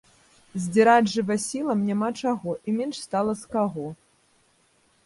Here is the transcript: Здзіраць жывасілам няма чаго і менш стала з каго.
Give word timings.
Здзіраць 0.63 1.11
жывасілам 1.15 1.83
няма 1.91 2.09
чаго 2.25 2.57
і 2.67 2.77
менш 2.79 2.95
стала 3.07 3.39
з 3.45 3.57
каго. 3.57 3.87